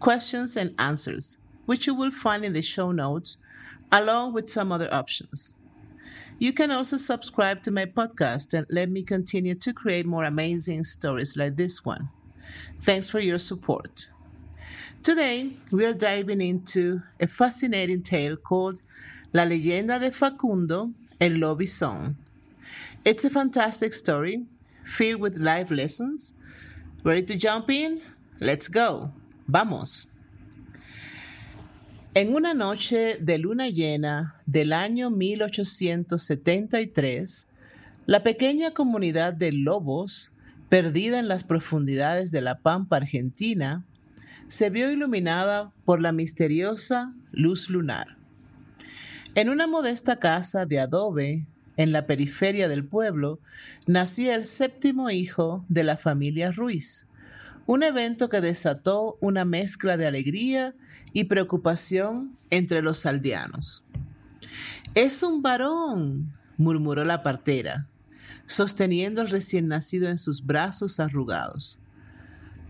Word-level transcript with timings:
questions, 0.00 0.56
and 0.56 0.74
answers, 0.78 1.36
which 1.66 1.86
you 1.86 1.94
will 1.94 2.10
find 2.10 2.44
in 2.44 2.52
the 2.52 2.62
show 2.62 2.92
notes, 2.92 3.38
along 3.90 4.32
with 4.32 4.50
some 4.50 4.72
other 4.72 4.92
options. 4.92 5.56
You 6.38 6.52
can 6.52 6.70
also 6.70 6.96
subscribe 6.96 7.62
to 7.64 7.72
my 7.72 7.84
podcast 7.84 8.54
and 8.54 8.66
let 8.70 8.88
me 8.90 9.02
continue 9.02 9.56
to 9.56 9.72
create 9.72 10.06
more 10.06 10.24
amazing 10.24 10.84
stories 10.84 11.36
like 11.36 11.56
this 11.56 11.84
one. 11.84 12.10
Thanks 12.80 13.08
for 13.08 13.18
your 13.18 13.38
support. 13.38 14.08
Today, 15.02 15.52
we 15.72 15.84
are 15.84 15.94
diving 15.94 16.40
into 16.40 17.02
a 17.20 17.26
fascinating 17.26 18.02
tale 18.02 18.36
called 18.36 18.82
La 19.32 19.44
leyenda 19.44 19.98
de 19.98 20.10
Facundo, 20.10 20.92
el 21.20 21.32
lobizón. 21.32 22.14
It's 23.04 23.24
a 23.24 23.30
fantastic 23.30 23.92
story 23.92 24.44
filled 24.84 25.20
with 25.20 25.38
life 25.38 25.70
lessons. 25.70 26.34
Ready 27.02 27.22
to 27.22 27.36
jump 27.36 27.70
in? 27.70 28.00
Let's 28.40 28.68
go. 28.68 29.10
Vamos. 29.50 30.12
En 32.12 32.34
una 32.34 32.52
noche 32.52 33.16
de 33.18 33.38
luna 33.38 33.70
llena 33.70 34.42
del 34.44 34.74
año 34.74 35.08
1873, 35.08 37.48
la 38.04 38.22
pequeña 38.22 38.72
comunidad 38.72 39.32
de 39.32 39.52
lobos, 39.52 40.34
perdida 40.68 41.18
en 41.18 41.28
las 41.28 41.44
profundidades 41.44 42.30
de 42.30 42.42
la 42.42 42.58
pampa 42.58 42.98
argentina, 42.98 43.86
se 44.48 44.68
vio 44.68 44.92
iluminada 44.92 45.72
por 45.86 46.02
la 46.02 46.12
misteriosa 46.12 47.14
luz 47.32 47.70
lunar. 47.70 48.18
En 49.34 49.48
una 49.48 49.66
modesta 49.66 50.18
casa 50.18 50.66
de 50.66 50.78
adobe 50.78 51.46
en 51.78 51.92
la 51.92 52.06
periferia 52.06 52.68
del 52.68 52.84
pueblo, 52.84 53.40
nacía 53.86 54.34
el 54.34 54.44
séptimo 54.44 55.08
hijo 55.08 55.64
de 55.70 55.84
la 55.84 55.96
familia 55.96 56.52
Ruiz, 56.52 57.07
un 57.68 57.82
evento 57.82 58.30
que 58.30 58.40
desató 58.40 59.18
una 59.20 59.44
mezcla 59.44 59.98
de 59.98 60.06
alegría 60.06 60.74
y 61.12 61.24
preocupación 61.24 62.34
entre 62.48 62.80
los 62.80 63.04
aldeanos. 63.04 63.84
Es 64.94 65.22
un 65.22 65.42
varón, 65.42 66.30
murmuró 66.56 67.04
la 67.04 67.22
partera, 67.22 67.86
sosteniendo 68.46 69.20
al 69.20 69.28
recién 69.28 69.68
nacido 69.68 70.08
en 70.08 70.18
sus 70.18 70.46
brazos 70.46 70.98
arrugados. 70.98 71.78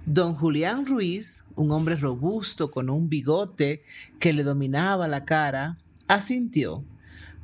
Don 0.04 0.34
Julián 0.34 0.84
Ruiz, 0.84 1.44
un 1.54 1.70
hombre 1.70 1.94
robusto 1.94 2.72
con 2.72 2.90
un 2.90 3.08
bigote 3.08 3.84
que 4.18 4.32
le 4.32 4.42
dominaba 4.42 5.06
la 5.06 5.24
cara, 5.24 5.78
asintió, 6.08 6.84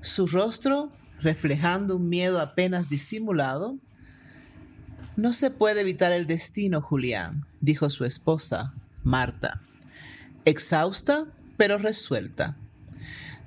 su 0.00 0.26
rostro 0.26 0.90
reflejando 1.20 1.94
un 1.98 2.08
miedo 2.08 2.40
apenas 2.40 2.88
disimulado. 2.88 3.78
No 5.16 5.32
se 5.32 5.50
puede 5.50 5.82
evitar 5.82 6.12
el 6.12 6.26
destino, 6.26 6.80
Julián, 6.80 7.46
dijo 7.60 7.88
su 7.88 8.04
esposa, 8.04 8.74
Marta, 9.04 9.62
exhausta 10.44 11.26
pero 11.56 11.78
resuelta. 11.78 12.56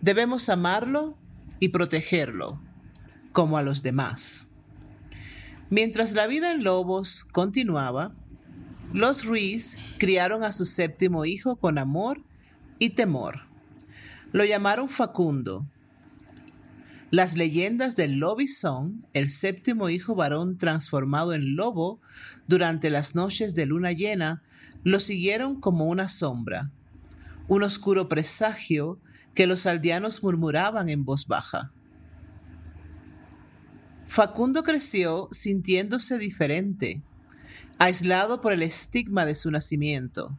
Debemos 0.02 0.48
amarlo 0.50 1.18
y 1.60 1.70
protegerlo, 1.70 2.62
como 3.34 3.58
a 3.58 3.64
los 3.64 3.84
demás. 3.84 4.50
Mientras 5.70 6.14
la 6.14 6.28
vida 6.28 6.52
en 6.52 6.64
Lobos 6.64 7.26
continuaba, 7.26 8.16
los 8.94 9.26
Ruiz 9.26 9.78
criaron 9.98 10.44
a 10.44 10.54
su 10.54 10.64
séptimo 10.64 11.26
hijo 11.26 11.58
con 11.58 11.78
amor 11.78 12.24
y 12.80 12.92
temor. 12.92 13.42
Lo 14.32 14.46
llamaron 14.46 14.88
Facundo. 14.88 15.68
Las 17.10 17.38
leyendas 17.38 17.96
del 17.96 18.18
lobizón, 18.18 19.06
el 19.14 19.30
séptimo 19.30 19.90
hijo 19.90 20.14
varón 20.14 20.58
transformado 20.58 21.34
en 21.34 21.56
lobo, 21.56 22.02
durante 22.48 22.90
las 22.90 23.16
noches 23.16 23.56
de 23.56 23.66
luna 23.66 23.94
llena, 23.94 24.44
lo 24.84 25.00
siguieron 25.00 25.62
como 25.62 25.86
una 25.86 26.10
sombra, 26.10 26.70
un 27.48 27.64
oscuro 27.64 28.10
presagio 28.10 29.00
que 29.36 29.48
los 29.48 29.66
aldeanos 29.66 30.22
murmuraban 30.22 30.90
en 30.90 31.06
voz 31.06 31.28
baja. 31.28 31.72
Facundo 34.06 34.64
creció 34.64 35.30
sintiéndose 35.32 36.18
diferente, 36.18 37.02
aislado 37.78 38.42
por 38.42 38.52
el 38.52 38.64
estigma 38.64 39.26
de 39.26 39.36
su 39.36 39.50
nacimiento. 39.50 40.38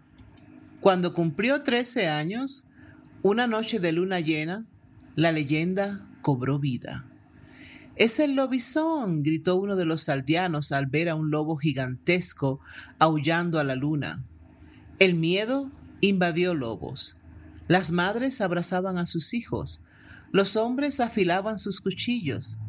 Cuando 0.81 1.15
cumplió 1.15 1.63
13 1.63 2.09
años, 2.09 2.69
una 3.23 3.47
noche 3.47 3.81
de 3.81 3.93
luna 3.93 4.21
llena, 4.21 4.67
la 5.17 5.33
leyenda 5.33 6.07
cobró 6.23 6.59
vida. 6.59 7.07
Es 7.97 8.21
el 8.21 8.37
lobizón, 8.37 9.25
gritó 9.25 9.57
uno 9.57 9.75
de 9.75 9.85
los 9.85 10.09
aldeanos 10.09 10.71
al 10.71 10.87
ver 10.87 11.09
a 11.09 11.17
un 11.17 11.31
lobo 11.31 11.57
gigantesco 11.57 12.61
aullando 13.01 13.59
a 13.59 13.65
la 13.65 13.75
luna. 13.75 14.25
El 15.01 15.15
miedo 15.15 15.73
invadió 16.01 16.55
lobos. 16.55 17.17
Las 17.67 17.91
madres 17.91 18.41
abrazaban 18.41 18.99
a 18.99 19.07
sus 19.07 19.35
hijos, 19.35 19.83
los 20.31 20.57
hombres 20.57 21.01
afilaban 21.01 21.59
sus 21.59 21.81
cuchillos 21.81 22.61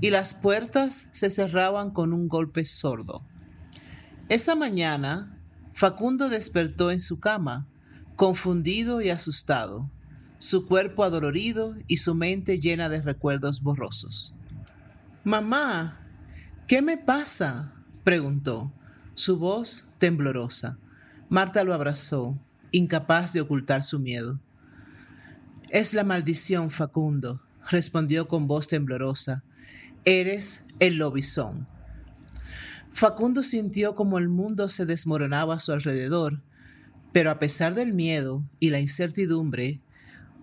y 0.00 0.10
las 0.10 0.32
puertas 0.34 1.10
se 1.12 1.28
cerraban 1.28 1.90
con 1.90 2.12
un 2.12 2.28
golpe 2.28 2.64
sordo. 2.64 3.22
Esa 4.28 4.54
mañana, 4.54 5.38
Facundo 5.74 6.28
despertó 6.28 6.90
en 6.90 7.00
su 7.00 7.20
cama, 7.20 7.66
confundido 8.16 9.02
y 9.02 9.10
asustado 9.10 9.90
su 10.38 10.66
cuerpo 10.66 11.04
adolorido 11.04 11.76
y 11.86 11.98
su 11.98 12.14
mente 12.14 12.60
llena 12.60 12.88
de 12.88 13.02
recuerdos 13.02 13.62
borrosos. 13.62 14.36
Mamá, 15.24 16.00
¿qué 16.66 16.80
me 16.82 16.96
pasa? 16.96 17.74
preguntó, 18.04 18.72
su 19.14 19.38
voz 19.38 19.92
temblorosa. 19.98 20.78
Marta 21.28 21.64
lo 21.64 21.74
abrazó, 21.74 22.38
incapaz 22.70 23.32
de 23.32 23.40
ocultar 23.40 23.82
su 23.82 23.98
miedo. 23.98 24.40
Es 25.68 25.92
la 25.92 26.04
maldición, 26.04 26.70
Facundo, 26.70 27.42
respondió 27.68 28.28
con 28.28 28.46
voz 28.46 28.68
temblorosa. 28.68 29.44
Eres 30.04 30.66
el 30.78 30.96
lobizón. 30.96 31.66
Facundo 32.92 33.42
sintió 33.42 33.94
como 33.94 34.18
el 34.18 34.28
mundo 34.28 34.68
se 34.68 34.86
desmoronaba 34.86 35.56
a 35.56 35.58
su 35.58 35.72
alrededor, 35.72 36.40
pero 37.12 37.30
a 37.30 37.38
pesar 37.38 37.74
del 37.74 37.92
miedo 37.92 38.42
y 38.60 38.70
la 38.70 38.80
incertidumbre, 38.80 39.80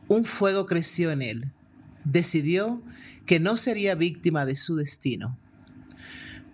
un 0.07 0.25
fuego 0.25 0.65
creció 0.65 1.11
en 1.11 1.21
él. 1.21 1.51
Decidió 2.03 2.81
que 3.25 3.39
no 3.39 3.57
sería 3.57 3.95
víctima 3.95 4.45
de 4.45 4.55
su 4.55 4.75
destino. 4.75 5.37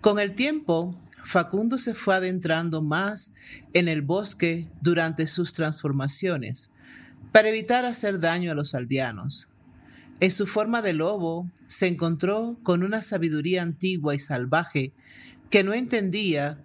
Con 0.00 0.18
el 0.18 0.34
tiempo, 0.34 0.96
Facundo 1.24 1.78
se 1.78 1.94
fue 1.94 2.14
adentrando 2.16 2.82
más 2.82 3.34
en 3.72 3.88
el 3.88 4.02
bosque 4.02 4.68
durante 4.80 5.26
sus 5.26 5.52
transformaciones, 5.52 6.70
para 7.30 7.48
evitar 7.48 7.84
hacer 7.84 8.18
daño 8.18 8.50
a 8.50 8.54
los 8.54 8.74
aldeanos. 8.74 9.50
En 10.20 10.30
su 10.30 10.46
forma 10.46 10.82
de 10.82 10.92
lobo, 10.92 11.50
se 11.66 11.86
encontró 11.86 12.58
con 12.62 12.82
una 12.82 13.02
sabiduría 13.02 13.62
antigua 13.62 14.14
y 14.14 14.18
salvaje 14.18 14.92
que 15.50 15.64
no 15.64 15.72
entendía, 15.72 16.64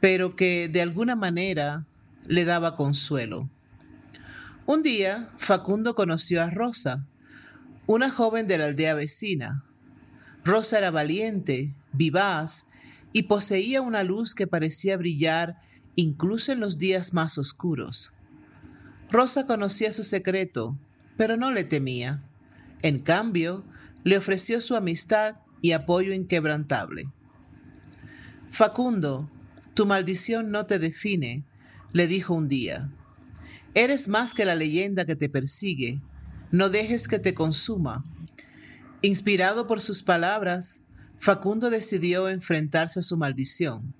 pero 0.00 0.36
que 0.36 0.68
de 0.68 0.82
alguna 0.82 1.16
manera 1.16 1.86
le 2.26 2.44
daba 2.44 2.76
consuelo. 2.76 3.48
Un 4.64 4.82
día, 4.82 5.28
Facundo 5.38 5.96
conoció 5.96 6.40
a 6.40 6.48
Rosa, 6.48 7.04
una 7.86 8.10
joven 8.10 8.46
de 8.46 8.58
la 8.58 8.66
aldea 8.66 8.94
vecina. 8.94 9.64
Rosa 10.44 10.78
era 10.78 10.92
valiente, 10.92 11.74
vivaz 11.92 12.70
y 13.12 13.24
poseía 13.24 13.80
una 13.80 14.04
luz 14.04 14.36
que 14.36 14.46
parecía 14.46 14.96
brillar 14.96 15.60
incluso 15.96 16.52
en 16.52 16.60
los 16.60 16.78
días 16.78 17.12
más 17.12 17.38
oscuros. 17.38 18.14
Rosa 19.10 19.46
conocía 19.46 19.92
su 19.92 20.04
secreto, 20.04 20.78
pero 21.16 21.36
no 21.36 21.50
le 21.50 21.64
temía. 21.64 22.22
En 22.82 23.00
cambio, 23.00 23.64
le 24.04 24.16
ofreció 24.16 24.60
su 24.60 24.76
amistad 24.76 25.36
y 25.60 25.72
apoyo 25.72 26.12
inquebrantable. 26.12 27.08
Facundo, 28.48 29.28
tu 29.74 29.86
maldición 29.86 30.52
no 30.52 30.66
te 30.66 30.78
define, 30.78 31.44
le 31.92 32.06
dijo 32.06 32.32
un 32.32 32.46
día. 32.46 32.90
Eres 33.74 34.06
más 34.06 34.34
que 34.34 34.44
la 34.44 34.54
leyenda 34.54 35.06
que 35.06 35.16
te 35.16 35.28
persigue. 35.28 36.00
No 36.50 36.68
dejes 36.68 37.08
que 37.08 37.18
te 37.18 37.32
consuma. 37.32 38.04
Inspirado 39.00 39.66
por 39.66 39.80
sus 39.80 40.02
palabras, 40.02 40.82
Facundo 41.18 41.70
decidió 41.70 42.28
enfrentarse 42.28 43.00
a 43.00 43.02
su 43.02 43.16
maldición. 43.16 43.94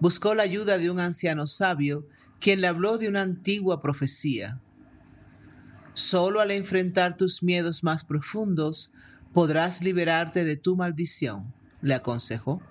Buscó 0.00 0.34
la 0.34 0.44
ayuda 0.44 0.78
de 0.78 0.90
un 0.90 1.00
anciano 1.00 1.46
sabio 1.46 2.06
quien 2.40 2.62
le 2.62 2.66
habló 2.66 2.96
de 2.96 3.08
una 3.08 3.20
antigua 3.20 3.82
profecía. 3.82 4.60
Solo 5.92 6.40
al 6.40 6.50
enfrentar 6.50 7.18
tus 7.18 7.42
miedos 7.42 7.84
más 7.84 8.04
profundos 8.04 8.94
podrás 9.34 9.82
liberarte 9.82 10.44
de 10.44 10.56
tu 10.56 10.76
maldición, 10.76 11.52
le 11.82 11.94
aconsejó. 11.94 12.62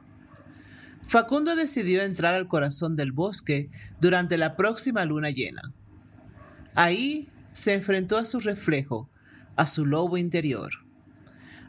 Facundo 1.07 1.55
decidió 1.55 2.01
entrar 2.01 2.33
al 2.33 2.47
corazón 2.47 2.95
del 2.95 3.11
bosque 3.11 3.69
durante 3.99 4.37
la 4.37 4.55
próxima 4.55 5.05
luna 5.05 5.29
llena. 5.29 5.73
Ahí 6.75 7.29
se 7.51 7.73
enfrentó 7.73 8.17
a 8.17 8.25
su 8.25 8.39
reflejo, 8.39 9.09
a 9.55 9.67
su 9.67 9.85
lobo 9.85 10.17
interior. 10.17 10.71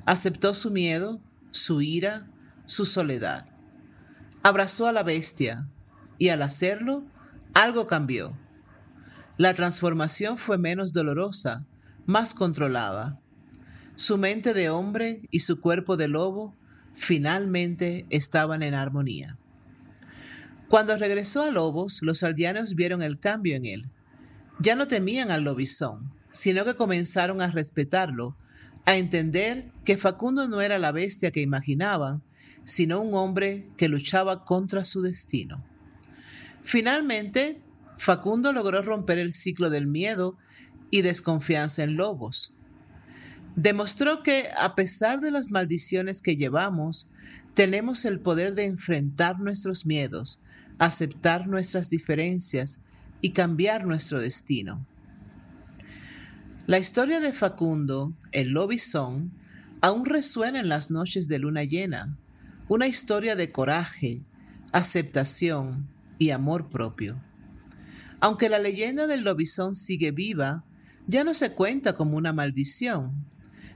Aceptó 0.07 0.55
su 0.55 0.71
miedo, 0.71 1.21
su 1.51 1.83
ira, 1.83 2.27
su 2.65 2.85
soledad. 2.85 3.47
Abrazó 4.43 4.87
a 4.87 4.93
la 4.93 5.03
bestia 5.03 5.69
y 6.19 6.29
al 6.29 6.43
hacerlo, 6.43 7.05
algo 7.55 7.87
cambió. 7.87 8.37
La 9.37 9.55
transformación 9.55 10.39
fue 10.39 10.59
menos 10.59 10.93
dolorosa, 10.93 11.67
más 12.07 12.35
controlada. 12.35 13.19
Su 13.95 14.19
mente 14.19 14.55
de 14.55 14.71
hombre 14.71 15.23
y 15.31 15.41
su 15.41 15.61
cuerpo 15.61 15.97
de 15.97 16.09
lobo 16.09 16.55
finalmente 16.93 18.07
estaban 18.11 18.63
en 18.63 18.75
armonía. 18.75 19.39
Cuando 20.69 20.97
regresó 20.97 21.43
a 21.43 21.51
Lobos, 21.51 22.01
los 22.03 22.23
aldeanos 22.23 22.75
vieron 22.75 23.03
el 23.03 23.19
cambio 23.19 23.57
en 23.57 23.65
él. 23.65 23.91
Ya 24.61 24.77
no 24.77 24.87
temían 24.87 25.31
al 25.31 25.43
lobizón, 25.43 26.13
sino 26.33 26.65
que 26.65 26.75
comenzaron 26.75 27.41
a 27.41 27.51
respetarlo, 27.51 28.37
a 28.85 28.97
entender 28.97 29.71
que 29.85 29.97
Facundo 29.97 30.49
no 30.49 30.61
era 30.61 30.79
la 30.79 30.93
bestia 30.93 31.31
que 31.31 31.41
imaginaban, 31.41 32.23
sino 32.65 33.01
un 33.01 33.15
hombre 33.15 33.69
que 33.77 33.89
luchaba 33.89 34.45
contra 34.45 34.85
su 34.85 35.01
destino. 35.01 35.65
Finalmente, 36.63 37.63
Facundo 37.97 38.53
logró 38.53 38.83
romper 38.83 39.19
el 39.19 39.33
ciclo 39.33 39.71
del 39.71 39.87
miedo 39.87 40.37
y 40.91 41.03
desconfianza 41.03 41.83
en 41.83 41.97
lobos. 41.97 42.55
Demostró 43.57 44.23
que, 44.23 44.51
a 44.59 44.75
pesar 44.75 45.21
de 45.21 45.31
las 45.31 45.51
maldiciones 45.51 46.21
que 46.23 46.37
llevamos, 46.37 47.11
tenemos 47.55 48.05
el 48.05 48.21
poder 48.21 48.55
de 48.55 48.65
enfrentar 48.65 49.41
nuestros 49.41 49.87
miedos, 49.87 50.41
aceptar 50.79 51.47
nuestras 51.49 51.89
diferencias 51.89 52.81
y 53.21 53.31
cambiar 53.31 53.87
nuestro 53.87 54.21
destino. 54.21 54.87
La 56.67 56.79
historia 56.79 57.21
de 57.21 57.33
Facundo, 57.33 58.15
el 58.33 58.51
lobizón, 58.51 59.33
aún 59.81 60.05
resuena 60.05 60.61
en 60.61 60.69
las 60.69 60.91
noches 60.91 61.29
de 61.29 61.39
luna 61.39 61.65
llena, 61.65 62.17
una 62.69 62.87
historia 62.87 63.35
de 63.35 63.51
coraje, 63.51 64.23
aceptación 64.73 65.89
y 66.19 66.31
amor 66.31 66.69
propio. 66.69 67.21
Aunque 68.21 68.49
la 68.49 68.59
leyenda 68.59 69.07
del 69.07 69.23
lobizón 69.23 69.75
sigue 69.75 70.13
viva, 70.13 70.65
ya 71.07 71.25
no 71.25 71.35
se 71.35 71.53
cuenta 71.53 71.95
como 71.95 72.17
una 72.17 72.33
maldición, 72.33 73.27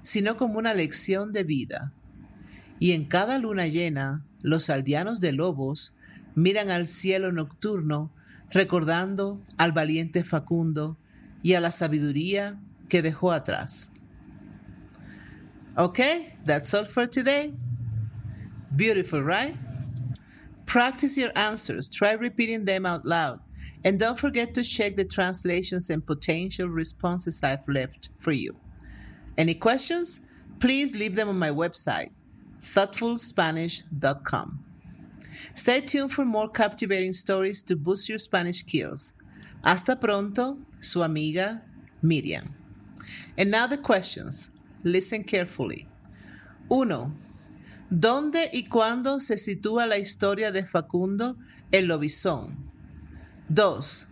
sino 0.02 0.36
como 0.36 0.58
una 0.58 0.74
lección 0.74 1.32
de 1.32 1.42
vida. 1.42 1.92
Y 2.78 2.92
en 2.92 3.06
cada 3.06 3.38
luna 3.38 3.66
llena, 3.66 4.24
los 4.42 4.70
aldeanos 4.70 5.20
de 5.20 5.32
lobos 5.32 5.96
miran 6.34 6.70
al 6.70 6.86
cielo 6.86 7.32
nocturno 7.32 8.12
recordando 8.50 9.40
al 9.58 9.72
valiente 9.72 10.24
Facundo 10.24 10.96
y 11.42 11.54
a 11.54 11.60
la 11.60 11.70
sabiduría 11.70 12.58
que 12.88 13.02
dejó 13.02 13.32
atrás. 13.32 13.90
Okay, 15.76 16.36
that's 16.44 16.72
all 16.72 16.84
for 16.84 17.06
today. 17.06 17.52
Beautiful, 18.76 19.22
right? 19.22 19.56
Practice 20.66 21.16
your 21.16 21.32
answers. 21.36 21.88
Try 21.88 22.12
repeating 22.12 22.64
them 22.64 22.86
out 22.86 23.04
loud. 23.04 23.40
And 23.84 23.98
don't 23.98 24.18
forget 24.18 24.54
to 24.54 24.62
check 24.62 24.96
the 24.96 25.04
translations 25.04 25.90
and 25.90 26.06
potential 26.06 26.68
responses 26.68 27.42
I've 27.42 27.68
left 27.68 28.10
for 28.18 28.32
you. 28.32 28.56
Any 29.36 29.54
questions? 29.54 30.26
Please 30.60 30.96
leave 30.96 31.16
them 31.16 31.28
on 31.28 31.38
my 31.38 31.50
website, 31.50 32.10
thoughtfulspanish.com. 32.62 34.63
Stay 35.52 35.80
tuned 35.80 36.12
for 36.12 36.24
more 36.24 36.48
captivating 36.50 37.12
stories 37.12 37.62
to 37.62 37.76
boost 37.76 38.08
your 38.08 38.18
Spanish 38.18 38.60
skills. 38.60 39.14
Hasta 39.62 39.96
pronto, 39.96 40.58
su 40.80 41.02
amiga 41.02 41.62
Miriam. 42.02 42.54
And 43.36 43.50
now 43.50 43.66
the 43.66 43.78
questions. 43.78 44.50
Listen 44.82 45.24
carefully. 45.24 45.86
1. 46.68 47.14
¿Dónde 47.90 48.50
y 48.52 48.64
cuándo 48.68 49.20
se 49.20 49.36
sitúa 49.36 49.86
la 49.86 49.98
historia 49.98 50.50
de 50.50 50.66
Facundo 50.66 51.36
el 51.70 51.86
lobizón? 51.86 52.70
2. 53.48 54.08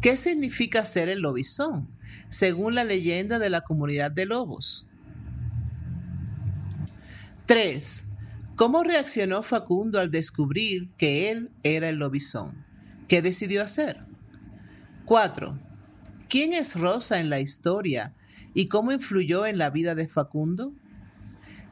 ¿Qué 0.00 0.16
significa 0.16 0.84
ser 0.84 1.08
el 1.08 1.20
lobizón, 1.20 1.88
según 2.28 2.74
la 2.74 2.84
leyenda 2.84 3.38
de 3.38 3.50
la 3.50 3.60
comunidad 3.60 4.10
de 4.10 4.26
lobos? 4.26 4.88
3. 7.46 8.11
¿Cómo 8.62 8.84
reaccionó 8.84 9.42
Facundo 9.42 9.98
al 9.98 10.12
descubrir 10.12 10.88
que 10.96 11.32
él 11.32 11.50
era 11.64 11.88
el 11.88 11.96
lobizón? 11.96 12.64
¿Qué 13.08 13.20
decidió 13.20 13.60
hacer? 13.60 14.06
4. 15.04 15.58
¿Quién 16.28 16.52
es 16.52 16.76
Rosa 16.76 17.18
en 17.18 17.28
la 17.28 17.40
historia 17.40 18.14
y 18.54 18.68
cómo 18.68 18.92
influyó 18.92 19.46
en 19.46 19.58
la 19.58 19.70
vida 19.70 19.96
de 19.96 20.06
Facundo? 20.06 20.76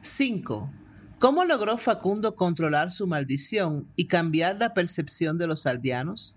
5. 0.01 0.69
¿Cómo 1.17 1.45
logró 1.45 1.77
Facundo 1.77 2.35
controlar 2.35 2.91
su 2.91 3.07
maldición 3.07 3.87
y 3.95 4.07
cambiar 4.07 4.57
la 4.57 4.73
percepción 4.73 5.37
de 5.37 5.47
los 5.47 5.65
aldeanos? 5.65 6.35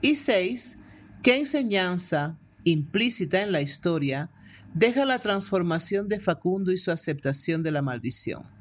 Y 0.00 0.16
6. 0.16 0.82
¿Qué 1.22 1.36
enseñanza 1.36 2.36
implícita 2.64 3.42
en 3.42 3.52
la 3.52 3.60
historia 3.60 4.28
deja 4.74 5.04
la 5.04 5.20
transformación 5.20 6.08
de 6.08 6.18
Facundo 6.18 6.72
y 6.72 6.78
su 6.78 6.90
aceptación 6.90 7.62
de 7.62 7.70
la 7.70 7.82
maldición? 7.82 8.55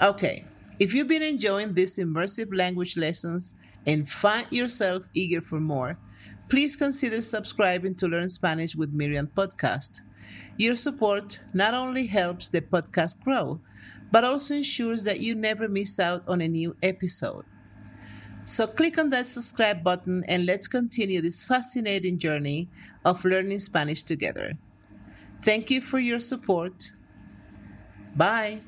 Okay, 0.00 0.46
if 0.78 0.94
you've 0.94 1.08
been 1.08 1.22
enjoying 1.22 1.74
these 1.74 1.98
immersive 1.98 2.56
language 2.56 2.96
lessons 2.96 3.54
and 3.86 4.08
find 4.08 4.46
yourself 4.50 5.04
eager 5.12 5.42
for 5.42 5.60
more, 5.60 5.98
please 6.48 6.74
consider 6.74 7.20
subscribing 7.20 7.94
to 7.96 8.08
Learn 8.08 8.28
Spanish 8.30 8.74
with 8.74 8.92
Miriam 8.92 9.26
podcast. 9.26 10.00
Your 10.56 10.74
support 10.74 11.40
not 11.52 11.74
only 11.74 12.06
helps 12.06 12.48
the 12.48 12.62
podcast 12.62 13.20
grow, 13.22 13.60
but 14.10 14.24
also 14.24 14.54
ensures 14.54 15.04
that 15.04 15.20
you 15.20 15.34
never 15.34 15.68
miss 15.68 16.00
out 16.00 16.22
on 16.26 16.40
a 16.40 16.48
new 16.48 16.74
episode. 16.82 17.44
So 18.44 18.66
click 18.66 18.98
on 18.98 19.10
that 19.10 19.28
subscribe 19.28 19.84
button 19.84 20.24
and 20.26 20.46
let's 20.46 20.66
continue 20.66 21.20
this 21.20 21.44
fascinating 21.44 22.18
journey 22.18 22.68
of 23.04 23.24
learning 23.24 23.60
Spanish 23.60 24.02
together. 24.02 24.54
Thank 25.42 25.70
you 25.70 25.80
for 25.80 25.98
your 25.98 26.20
support. 26.20 26.92
Bye. 28.16 28.60